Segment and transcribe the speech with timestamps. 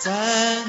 [0.00, 0.64] 在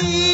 [0.00, 0.27] ती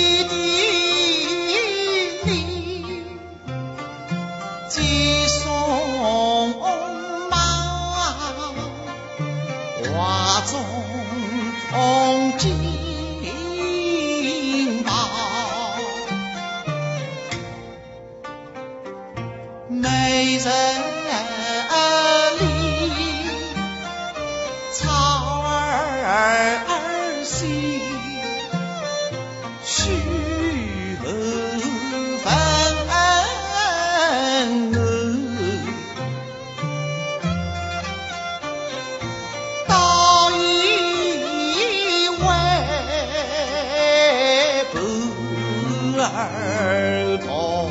[47.14, 47.70] 儿童，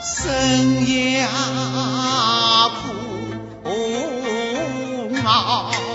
[0.00, 0.30] 生
[0.86, 1.26] 涯
[2.70, 2.78] 苦
[5.24, 5.85] 熬。